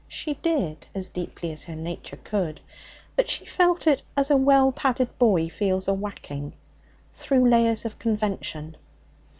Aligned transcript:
She 0.07 0.33
did, 0.33 0.87
as 0.95 1.09
deeply 1.09 1.51
as 1.51 1.65
her 1.65 1.75
nature 1.75 2.17
could. 2.17 2.59
But 3.15 3.29
she 3.29 3.45
felt 3.45 3.85
it, 3.85 4.01
as 4.17 4.31
a 4.31 4.35
well 4.35 4.71
padded 4.71 5.15
boy 5.19 5.47
feels 5.47 5.87
a 5.87 5.93
whacking, 5.93 6.53
through 7.13 7.47
layers 7.47 7.85
of 7.85 7.99
convention. 7.99 8.77